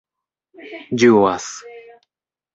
[1.03, 1.51] ĝuas